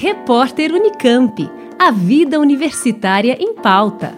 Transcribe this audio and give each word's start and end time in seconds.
Repórter 0.00 0.72
Unicamp. 0.72 1.50
A 1.76 1.90
vida 1.90 2.38
universitária 2.38 3.36
em 3.40 3.52
pauta. 3.56 4.16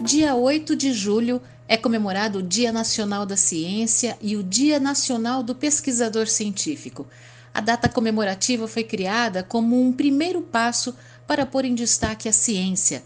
Dia 0.00 0.34
8 0.34 0.74
de 0.74 0.90
julho 0.94 1.38
é 1.68 1.76
comemorado 1.76 2.38
o 2.38 2.42
Dia 2.42 2.72
Nacional 2.72 3.26
da 3.26 3.36
Ciência 3.36 4.16
e 4.22 4.36
o 4.36 4.42
Dia 4.42 4.80
Nacional 4.80 5.42
do 5.42 5.54
Pesquisador 5.54 6.28
Científico. 6.28 7.06
A 7.52 7.60
data 7.60 7.86
comemorativa 7.86 8.66
foi 8.66 8.84
criada 8.84 9.42
como 9.42 9.78
um 9.78 9.92
primeiro 9.92 10.40
passo 10.40 10.96
para 11.26 11.44
pôr 11.44 11.66
em 11.66 11.74
destaque 11.74 12.26
a 12.26 12.32
ciência. 12.32 13.02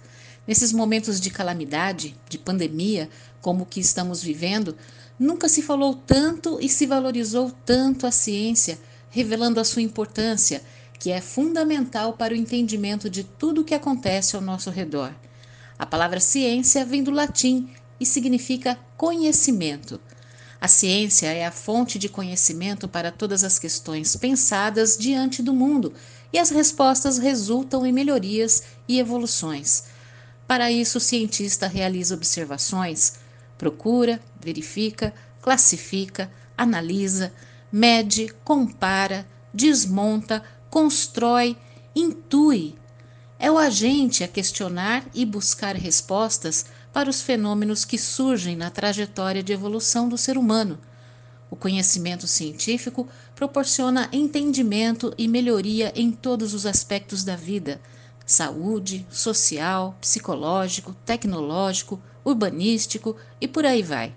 Nesses 0.48 0.72
momentos 0.72 1.20
de 1.20 1.28
calamidade, 1.28 2.16
de 2.26 2.38
pandemia, 2.38 3.10
como 3.42 3.64
o 3.64 3.66
que 3.66 3.80
estamos 3.80 4.22
vivendo, 4.22 4.74
nunca 5.18 5.46
se 5.46 5.60
falou 5.60 5.94
tanto 5.94 6.58
e 6.58 6.70
se 6.70 6.86
valorizou 6.86 7.52
tanto 7.66 8.06
a 8.06 8.10
ciência, 8.10 8.78
revelando 9.10 9.60
a 9.60 9.64
sua 9.64 9.82
importância, 9.82 10.62
que 10.98 11.10
é 11.10 11.20
fundamental 11.20 12.14
para 12.14 12.32
o 12.32 12.36
entendimento 12.36 13.10
de 13.10 13.24
tudo 13.24 13.60
o 13.60 13.64
que 13.64 13.74
acontece 13.74 14.36
ao 14.36 14.40
nosso 14.40 14.70
redor. 14.70 15.14
A 15.78 15.84
palavra 15.84 16.18
ciência 16.18 16.82
vem 16.82 17.02
do 17.02 17.10
latim 17.10 17.68
e 18.00 18.06
significa 18.06 18.78
conhecimento. 18.96 20.00
A 20.58 20.66
ciência 20.66 21.26
é 21.26 21.44
a 21.44 21.52
fonte 21.52 21.98
de 21.98 22.08
conhecimento 22.08 22.88
para 22.88 23.12
todas 23.12 23.44
as 23.44 23.58
questões 23.58 24.16
pensadas 24.16 24.96
diante 24.96 25.42
do 25.42 25.52
mundo 25.52 25.92
e 26.32 26.38
as 26.38 26.48
respostas 26.48 27.18
resultam 27.18 27.84
em 27.84 27.92
melhorias 27.92 28.62
e 28.88 28.98
evoluções. 28.98 29.97
Para 30.48 30.72
isso, 30.72 30.98
o 30.98 31.00
cientista 31.00 31.68
realiza 31.68 32.14
observações, 32.14 33.20
procura, 33.56 34.20
verifica, 34.40 35.14
classifica, 35.40 36.28
analisa, 36.56 37.32
mede, 37.70 38.32
compara, 38.42 39.28
desmonta, 39.54 40.42
constrói, 40.68 41.56
intui. 41.94 42.74
É 43.38 43.48
o 43.48 43.58
agente 43.58 44.24
a 44.24 44.28
questionar 44.28 45.04
e 45.14 45.24
buscar 45.24 45.76
respostas 45.76 46.66
para 46.92 47.08
os 47.08 47.22
fenômenos 47.22 47.84
que 47.84 47.96
surgem 47.96 48.56
na 48.56 48.70
trajetória 48.70 49.42
de 49.42 49.52
evolução 49.52 50.08
do 50.08 50.18
ser 50.18 50.36
humano 50.36 50.80
o 51.50 51.56
conhecimento 51.56 52.26
científico 52.26 53.08
proporciona 53.34 54.08
entendimento 54.12 55.14
e 55.16 55.26
melhoria 55.26 55.92
em 55.96 56.10
todos 56.10 56.52
os 56.52 56.66
aspectos 56.66 57.24
da 57.24 57.36
vida: 57.36 57.80
saúde, 58.28 59.06
social, 59.08 59.96
psicológico, 60.02 60.94
tecnológico, 61.06 61.98
urbanístico 62.22 63.16
e 63.40 63.48
por 63.48 63.64
aí 63.64 63.82
vai. 63.82 64.12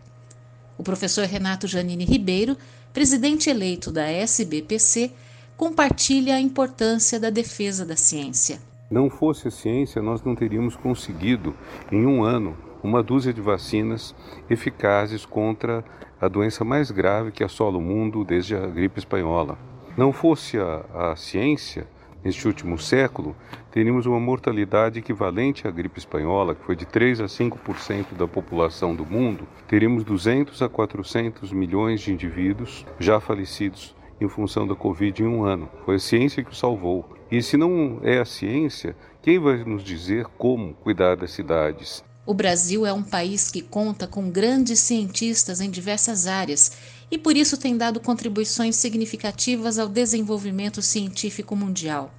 O 0.77 0.83
professor 0.83 1.25
Renato 1.25 1.65
Janine 1.65 2.03
Ribeiro, 2.03 2.57
presidente 2.91 3.49
eleito 3.49 3.89
da 3.89 4.05
SBPC, 4.05 5.11
compartilha 5.55 6.35
a 6.35 6.41
importância 6.41 7.17
da 7.19 7.29
defesa 7.29 7.85
da 7.85 7.95
ciência. 7.95 8.59
Não 8.89 9.09
fosse 9.09 9.47
a 9.47 9.51
ciência, 9.51 10.01
nós 10.01 10.21
não 10.23 10.35
teríamos 10.35 10.75
conseguido, 10.75 11.55
em 11.89 12.05
um 12.05 12.21
ano, 12.21 12.57
uma 12.83 13.01
dúzia 13.01 13.31
de 13.33 13.39
vacinas 13.39 14.13
eficazes 14.49 15.25
contra 15.25 15.85
a 16.19 16.27
doença 16.27 16.65
mais 16.65 16.91
grave 16.91 17.31
que 17.31 17.45
assola 17.45 17.77
o 17.77 17.81
mundo 17.81 18.25
desde 18.25 18.55
a 18.55 18.67
gripe 18.67 18.99
espanhola. 18.99 19.57
Não 19.95 20.11
fosse 20.11 20.57
a, 20.57 21.11
a 21.11 21.15
ciência, 21.15 21.87
neste 22.23 22.47
último 22.47 22.77
século, 22.77 23.35
teríamos 23.71 24.05
uma 24.05 24.19
mortalidade 24.19 24.99
equivalente 24.99 25.67
à 25.67 25.71
gripe 25.71 25.99
espanhola, 25.99 26.55
que 26.55 26.63
foi 26.63 26.75
de 26.75 26.85
3 26.85 27.21
a 27.21 27.25
5% 27.25 28.13
da 28.17 28.27
população 28.27 28.95
do 28.95 29.05
mundo, 29.05 29.47
teríamos 29.67 30.03
200 30.03 30.61
a 30.61 30.69
400 30.69 31.51
milhões 31.51 32.01
de 32.01 32.11
indivíduos 32.11 32.85
já 32.99 33.19
falecidos 33.19 33.95
em 34.19 34.27
função 34.27 34.67
da 34.67 34.75
Covid 34.75 35.23
em 35.23 35.27
um 35.27 35.43
ano. 35.43 35.67
Foi 35.83 35.95
a 35.95 35.99
ciência 35.99 36.43
que 36.43 36.51
o 36.51 36.55
salvou. 36.55 37.09
E 37.31 37.41
se 37.41 37.57
não 37.57 37.99
é 38.03 38.19
a 38.19 38.25
ciência, 38.25 38.95
quem 39.21 39.39
vai 39.39 39.63
nos 39.63 39.83
dizer 39.83 40.25
como 40.37 40.73
cuidar 40.75 41.15
das 41.15 41.31
cidades? 41.31 42.03
O 42.31 42.33
Brasil 42.33 42.85
é 42.85 42.93
um 42.93 43.03
país 43.03 43.51
que 43.51 43.61
conta 43.61 44.07
com 44.07 44.31
grandes 44.31 44.79
cientistas 44.79 45.59
em 45.59 45.69
diversas 45.69 46.27
áreas 46.27 46.71
e 47.11 47.17
por 47.17 47.35
isso 47.35 47.57
tem 47.57 47.75
dado 47.75 47.99
contribuições 47.99 48.77
significativas 48.77 49.77
ao 49.77 49.89
desenvolvimento 49.89 50.81
científico 50.81 51.57
mundial. 51.57 52.09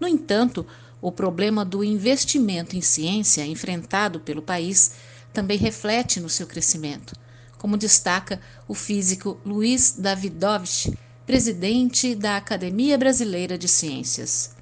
No 0.00 0.08
entanto, 0.08 0.66
o 0.98 1.12
problema 1.12 1.62
do 1.62 1.84
investimento 1.84 2.74
em 2.74 2.80
ciência 2.80 3.44
enfrentado 3.44 4.18
pelo 4.18 4.40
país 4.40 4.92
também 5.30 5.58
reflete 5.58 6.20
no 6.20 6.30
seu 6.30 6.46
crescimento, 6.46 7.14
como 7.58 7.76
destaca 7.76 8.40
o 8.66 8.72
físico 8.72 9.38
Luiz 9.44 9.94
Davidovich, 9.98 10.98
presidente 11.26 12.14
da 12.14 12.38
Academia 12.38 12.96
Brasileira 12.96 13.58
de 13.58 13.68
Ciências. 13.68 14.58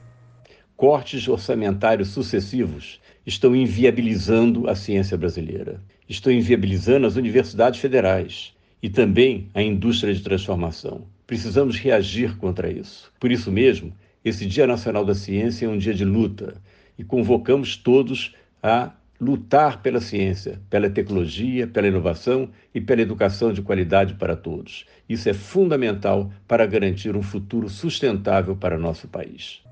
Cortes 0.79 1.27
orçamentários 1.27 2.11
sucessivos 2.11 3.01
estão 3.27 3.57
inviabilizando 3.57 4.71
a 4.71 4.77
ciência 4.77 5.17
brasileira, 5.19 5.83
estão 6.09 6.33
inviabilizando 6.33 7.05
as 7.05 7.17
universidades 7.17 7.81
federais 7.81 8.55
e 8.81 8.89
também 8.89 9.49
a 9.53 9.61
indústria 9.61 10.15
de 10.15 10.23
transformação. 10.23 11.05
Precisamos 11.27 11.77
reagir 11.77 12.37
contra 12.37 12.71
isso. 12.71 13.13
Por 13.19 13.33
isso 13.33 13.51
mesmo, 13.51 13.93
esse 14.25 14.47
Dia 14.47 14.69
Nacional 14.69 15.05
da 15.05 15.17
Ciência 15.17 15.67
é 15.67 15.69
um 15.69 15.77
dia 15.77 15.93
de 15.93 16.05
luta 16.05 16.63
e 16.97 17.03
convocamos 17.03 17.77
todos 17.77 18.37
a 18.63 18.93
lutar 19.21 19.83
pela 19.83 20.01
ciência, 20.01 20.61
pela 20.71 20.89
tecnologia, 20.89 21.67
pela 21.67 21.89
inovação 21.89 22.51
e 22.73 22.81
pela 22.81 23.03
educação 23.03 23.53
de 23.53 23.63
qualidade 23.63 24.15
para 24.15 24.37
todos. 24.37 24.87
Isso 25.09 25.29
é 25.29 25.35
fundamental 25.35 26.33
para 26.47 26.65
garantir 26.67 27.17
um 27.17 27.23
futuro 27.23 27.69
sustentável 27.69 28.55
para 28.55 28.79
nosso 28.79 29.09
país. 29.09 29.67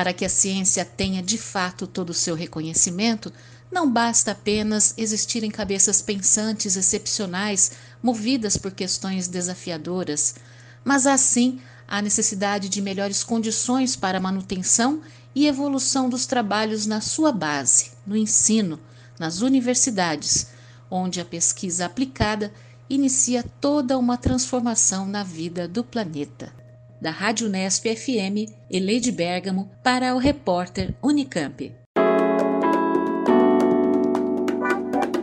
Para 0.00 0.14
que 0.14 0.24
a 0.24 0.30
ciência 0.30 0.82
tenha 0.82 1.22
de 1.22 1.36
fato 1.36 1.86
todo 1.86 2.08
o 2.08 2.14
seu 2.14 2.34
reconhecimento, 2.34 3.30
não 3.70 3.86
basta 3.92 4.30
apenas 4.30 4.94
existirem 4.96 5.50
cabeças 5.50 6.00
pensantes 6.00 6.74
excepcionais 6.74 7.72
movidas 8.02 8.56
por 8.56 8.70
questões 8.70 9.28
desafiadoras, 9.28 10.36
mas 10.82 11.06
assim 11.06 11.60
a 11.86 12.00
necessidade 12.00 12.70
de 12.70 12.80
melhores 12.80 13.22
condições 13.22 13.94
para 13.94 14.16
a 14.16 14.22
manutenção 14.22 15.02
e 15.34 15.46
evolução 15.46 16.08
dos 16.08 16.24
trabalhos 16.24 16.86
na 16.86 17.02
sua 17.02 17.30
base, 17.30 17.90
no 18.06 18.16
ensino, 18.16 18.80
nas 19.18 19.42
universidades, 19.42 20.46
onde 20.90 21.20
a 21.20 21.26
pesquisa 21.26 21.84
aplicada 21.84 22.50
inicia 22.88 23.44
toda 23.60 23.98
uma 23.98 24.16
transformação 24.16 25.04
na 25.04 25.22
vida 25.22 25.68
do 25.68 25.84
planeta 25.84 26.58
da 27.00 27.10
Rádio 27.10 27.48
Nesp 27.48 27.86
FM, 27.96 28.52
Eleide 28.70 29.10
Bergamo, 29.10 29.70
para 29.82 30.14
o 30.14 30.18
repórter 30.18 30.94
Unicamp. 31.02 31.72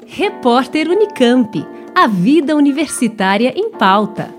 Repórter 0.07 0.89
Unicamp. 0.89 1.65
A 1.95 2.07
vida 2.07 2.55
universitária 2.55 3.53
em 3.55 3.71
pauta. 3.71 4.36